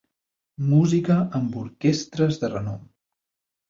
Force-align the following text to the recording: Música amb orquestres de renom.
Música 0.71 1.19
amb 1.41 1.61
orquestres 1.67 2.43
de 2.45 2.55
renom. 2.59 2.85